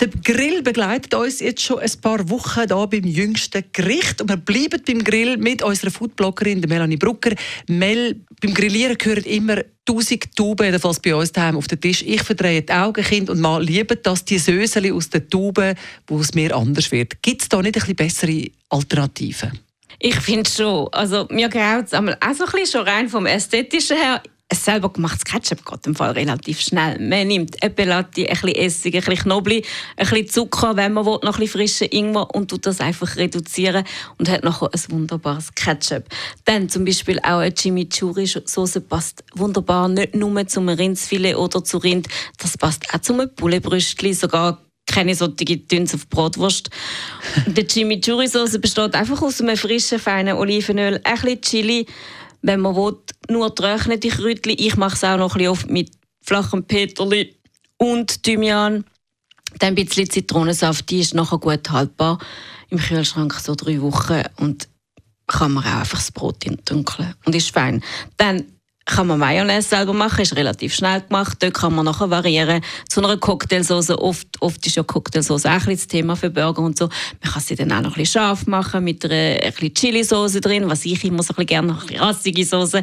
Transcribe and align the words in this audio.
Der 0.00 0.08
Grill 0.22 0.62
begleitet 0.62 1.12
uns 1.14 1.40
jetzt 1.40 1.60
schon 1.60 1.80
ein 1.80 1.90
paar 2.00 2.30
Wochen 2.30 2.68
hier 2.68 2.86
beim 2.86 3.04
jüngsten 3.04 3.64
Gericht. 3.72 4.20
Und 4.20 4.28
wir 4.28 4.36
bleiben 4.36 4.80
beim 4.86 5.02
Grill 5.02 5.36
mit 5.36 5.60
unserer 5.62 5.90
Foodbloggerin 5.90 6.60
Melanie 6.68 6.96
Brucker. 6.96 7.32
Mel, 7.66 8.20
beim 8.40 8.54
Grillieren 8.54 8.96
gehören 8.96 9.24
immer 9.24 9.56
tausend 9.84 10.36
Tauben, 10.36 10.66
jedenfalls 10.66 11.00
bei 11.00 11.16
uns 11.16 11.32
daheim 11.32 11.56
auf 11.56 11.66
den 11.66 11.80
Tisch. 11.80 12.04
Ich 12.06 12.22
verdrehe 12.22 12.62
die 12.62 12.72
Augen, 12.72 13.02
Kind 13.02 13.28
und 13.28 13.40
mal 13.40 13.60
lieben 13.60 13.98
das, 14.02 14.24
die 14.24 14.38
Söseli 14.38 14.92
aus 14.92 15.10
den 15.10 15.28
Tauben, 15.28 15.74
wo 16.06 16.20
es 16.20 16.32
mir 16.32 16.54
anders 16.54 16.92
wird. 16.92 17.20
Gibt 17.20 17.42
es 17.42 17.48
da 17.48 17.60
nicht 17.60 17.74
ein 17.74 17.80
bisschen 17.80 17.96
bessere 17.96 18.50
Alternativen? 18.68 19.58
Ich 19.98 20.16
finde 20.20 20.48
schon. 20.48 20.86
Also, 20.92 21.26
mir 21.30 21.48
graut 21.48 21.86
es 21.86 21.94
auch 21.94 22.02
so 22.02 22.44
ein 22.44 22.52
bisschen 22.52 22.66
schon 22.66 22.88
rein 22.88 23.08
vom 23.08 23.26
Ästhetischen 23.26 23.96
her 23.96 24.22
ein 24.50 24.56
selber 24.56 24.90
gemachtes 24.90 25.24
Ketchup 25.24 25.64
geht 25.64 25.86
im 25.86 25.94
Fall 25.94 26.12
relativ 26.12 26.60
schnell. 26.60 26.98
Man 26.98 27.28
nimmt 27.28 27.62
ein 27.62 27.74
Pelati, 27.74 28.26
ein 28.26 28.32
bisschen 28.32 28.54
Essig, 28.54 28.94
ein 28.94 29.02
bisschen 29.02 29.24
Knoblauch, 29.24 29.56
ein 29.56 30.08
bisschen 30.08 30.28
Zucker, 30.28 30.74
wenn 30.76 30.94
man 30.94 31.04
will, 31.04 31.18
noch 31.22 31.34
ein 31.34 31.40
bisschen 31.40 31.48
frischen 31.48 31.88
Ingwer 31.90 32.34
und 32.34 32.48
tut 32.48 32.64
das 32.64 32.80
einfach 32.80 33.16
reduzieren 33.16 33.84
und 34.16 34.30
hat 34.30 34.44
nachher 34.44 34.70
ein 34.72 34.80
wunderbares 34.90 35.54
Ketchup. 35.54 36.04
Dann 36.46 36.70
zum 36.70 36.86
Beispiel 36.86 37.18
auch 37.18 37.40
eine 37.40 37.52
Chimichurri-Sauce 37.52 38.80
passt 38.88 39.22
wunderbar, 39.34 39.88
nicht 39.88 40.14
nur 40.14 40.46
zum 40.46 40.70
Rindsfilet 40.70 41.34
oder 41.34 41.62
zu 41.62 41.76
Rind, 41.76 42.08
das 42.38 42.56
passt 42.56 42.94
auch 42.94 43.00
zum 43.00 43.22
Bullebrüstli, 43.36 44.14
sogar 44.14 44.62
keine 44.86 45.14
solche 45.14 45.58
Dünns 45.58 45.94
auf 45.94 46.08
Bratwurst. 46.08 46.70
Die 47.46 47.66
Chimichurri-Sauce 47.66 48.58
besteht 48.58 48.94
einfach 48.94 49.20
aus 49.20 49.42
einem 49.42 49.58
frischen, 49.58 49.98
feinen 49.98 50.38
Olivenöl, 50.38 51.00
ein 51.04 51.14
bisschen 51.16 51.42
Chili, 51.42 51.86
wenn 52.42 52.60
man 52.60 52.76
will, 52.76 52.96
nur 53.28 53.48
getrocknete 53.48 54.08
Kräutchen. 54.08 54.56
Ich 54.58 54.76
mache 54.76 54.94
es 54.94 55.04
auch 55.04 55.18
noch 55.18 55.36
ein 55.36 55.48
oft 55.48 55.70
mit 55.70 55.90
flachem 56.22 56.64
Peterli 56.64 57.36
und 57.76 58.22
Thymian. 58.22 58.84
Dann 59.58 59.68
ein 59.68 59.74
bisschen 59.74 60.10
Zitronensaft, 60.10 60.90
die 60.90 61.00
ist 61.00 61.14
nachher 61.14 61.38
gut 61.38 61.70
haltbar. 61.70 62.18
Im 62.68 62.78
Kühlschrank 62.78 63.32
so 63.34 63.54
drei 63.54 63.80
Wochen 63.80 64.22
und 64.36 64.68
kann 65.26 65.52
man 65.52 65.64
auch 65.64 65.80
einfach 65.80 65.98
das 65.98 66.12
Brot 66.12 66.44
dunkeln 66.64 67.14
und 67.24 67.34
ist 67.34 67.50
fein. 67.50 67.82
Dann 68.16 68.44
kann 68.88 69.06
man 69.06 69.18
Mayonnaise 69.18 69.68
selber 69.68 69.92
machen, 69.92 70.22
ist 70.22 70.34
relativ 70.34 70.74
schnell 70.74 71.02
gemacht. 71.02 71.36
Dort 71.40 71.54
kann 71.54 71.74
man 71.74 71.84
nachher 71.84 72.08
variieren 72.10 72.62
zu 72.88 73.04
einer 73.04 73.16
Cocktailsauce. 73.18 73.90
Oft, 73.90 74.26
oft 74.40 74.66
ist 74.66 74.76
ja 74.76 74.82
Cocktailsauce 74.82 75.44
auch 75.46 75.66
ein 75.66 75.76
das 75.76 75.86
Thema 75.86 76.16
für 76.16 76.30
Burger 76.30 76.62
und 76.62 76.78
so. 76.78 76.88
Man 77.22 77.32
kann 77.32 77.42
sie 77.42 77.54
dann 77.54 77.70
auch 77.70 77.82
noch 77.82 77.90
ein 77.90 78.02
bisschen 78.02 78.20
scharf 78.20 78.46
machen 78.46 78.84
mit 78.84 79.04
einer 79.04 79.14
ein 79.14 79.52
bisschen 79.52 79.74
Chili-Sauce 79.74 80.40
drin, 80.40 80.68
was 80.68 80.84
ich 80.86 81.04
immer 81.04 81.22
so 81.22 81.32
ein 81.32 81.36
bisschen 81.36 81.46
gerne 81.46 81.72
habe, 81.74 81.82
ein 81.82 81.86
bisschen 81.86 82.02
rassige 82.02 82.44
Sauce. 82.44 82.82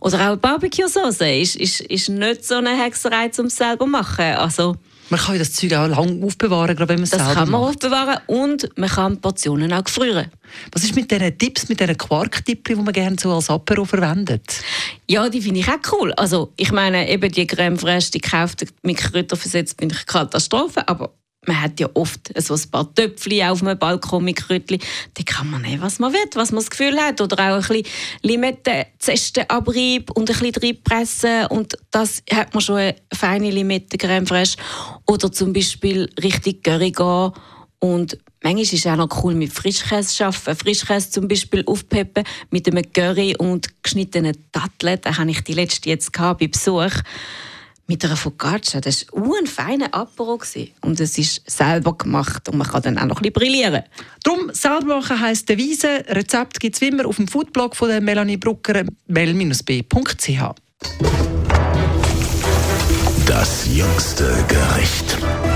Oder 0.00 0.30
auch 0.30 0.36
Barbecue-Sauce 0.36 1.22
ist, 1.22 1.56
ist, 1.56 1.80
ist 1.80 2.08
nicht 2.10 2.44
so 2.44 2.56
eine 2.56 2.76
Hexerei 2.76 3.28
zum 3.30 3.48
selber 3.48 3.86
zu 3.86 3.90
machen. 3.90 4.24
Also, 4.36 4.76
man 5.08 5.20
kann 5.20 5.38
das 5.38 5.52
Zeug 5.52 5.72
auch 5.74 5.86
lange 5.88 6.24
aufbewahren, 6.24 6.74
gerade 6.76 6.88
wenn 6.88 6.96
man 6.96 7.04
es 7.04 7.10
Das 7.10 7.34
kann 7.34 7.48
man 7.48 7.60
macht. 7.60 7.76
aufbewahren 7.84 8.18
und 8.26 8.68
man 8.76 8.88
kann 8.88 9.20
Portionen 9.20 9.72
auch 9.72 9.84
gefrieren. 9.84 10.30
Was 10.72 10.84
ist 10.84 10.94
mit 10.96 11.10
diesen 11.10 11.38
Tipps, 11.38 11.68
mit 11.68 11.80
diesen 11.80 11.96
Quarktippli, 11.96 12.74
die 12.74 12.80
man 12.82 12.92
gerne 12.92 13.16
so 13.20 13.32
als 13.32 13.50
Apero 13.50 13.84
verwendet? 13.84 14.62
Ja, 15.08 15.28
die 15.28 15.40
finde 15.40 15.60
ich 15.60 15.68
auch 15.68 15.78
cool. 15.92 16.12
Also, 16.14 16.52
ich 16.56 16.72
meine, 16.72 17.08
eben 17.08 17.30
die 17.30 17.46
Creme 17.46 17.78
Fraiche, 17.78 18.10
die 18.12 18.20
gekauft 18.20 18.64
mit 18.82 18.96
Kräutern 18.96 19.38
versetzt, 19.38 19.76
bin 19.76 19.90
ich 19.90 20.06
Katastrophe, 20.06 20.86
aber 20.88 21.12
man 21.46 21.60
hat 21.60 21.80
ja 21.80 21.88
oft 21.94 22.32
so 22.40 22.54
ein 22.54 22.70
paar 22.70 22.94
Töpfchen 22.94 23.42
auf 23.48 23.60
dem 23.60 23.78
Balkon 23.78 24.24
mit 24.24 24.36
Kräutchen. 24.36 24.80
Die 25.16 25.24
kann 25.24 25.50
man 25.50 25.62
nehmen, 25.62 25.82
was 25.82 25.98
man 25.98 26.12
will, 26.12 26.20
was 26.34 26.52
man 26.52 26.60
das 26.60 26.70
Gefühl 26.70 26.98
hat. 26.98 27.20
Oder 27.20 27.36
auch 27.38 27.56
ein 27.56 27.60
bisschen 27.60 27.86
Limettenzesten-Abrieb 28.22 30.10
und 30.10 30.30
ein 30.30 30.38
bisschen 30.38 30.62
reinpressen. 30.62 31.46
Und 31.46 31.76
das 31.90 32.22
hat 32.32 32.54
man 32.54 32.60
schon 32.60 32.76
eine 32.76 32.96
feine 33.12 33.50
Limette-Creme 33.50 34.26
Fraiche. 34.26 34.56
Oder 35.06 35.30
zum 35.32 35.52
Beispiel 35.52 36.10
richtig 36.22 36.64
Curry 36.64 36.90
gehen. 36.90 37.32
Und 37.78 38.18
manchmal 38.42 38.62
ist 38.62 38.72
es 38.72 38.86
auch 38.86 38.96
noch 38.96 39.22
cool 39.22 39.34
mit 39.34 39.52
Frischkäse 39.52 40.24
arbeiten. 40.24 40.56
Frischkäse 40.56 41.10
zum 41.10 41.28
Beispiel 41.28 41.64
aufpeppen 41.66 42.24
mit 42.50 42.66
einem 42.66 42.90
Curry 42.92 43.36
und 43.36 43.82
geschnittenen 43.82 44.36
Datteln. 44.52 45.00
Den 45.00 45.18
habe 45.18 45.30
ich 45.30 45.42
die 45.42 45.54
letzte 45.54 45.90
jetzt 45.90 46.12
bei 46.12 46.34
Besuch 46.34 46.92
mit 47.86 48.04
einer 48.04 48.16
Focaccia. 48.16 48.80
Das 48.80 49.06
war 49.12 49.38
ein 49.38 49.46
feiner 49.46 49.92
Apero. 49.94 50.40
Und 50.82 51.00
es 51.00 51.18
ist 51.18 51.48
selber 51.48 51.96
gemacht 51.96 52.48
und 52.48 52.58
man 52.58 52.66
kann 52.66 52.82
dann 52.82 52.98
auch 52.98 53.04
noch 53.04 53.16
ein 53.16 53.22
bisschen 53.22 53.32
brillieren. 53.32 53.82
Darum, 54.22 54.50
selber 54.52 54.96
machen 54.96 55.20
heisst 55.20 55.48
Devise. 55.48 56.04
Rezept 56.08 56.60
gibt 56.60 56.76
es 56.76 56.80
wie 56.80 56.88
immer 56.88 57.06
auf 57.06 57.16
dem 57.16 57.28
Foodblog 57.28 57.76
von 57.76 57.88
der 57.88 58.00
Melanie 58.00 58.36
Brucker, 58.36 58.84
mel-b.ch. 59.06 60.40
Das 63.26 63.66
jüngste 63.72 64.44
Gericht. 64.48 65.55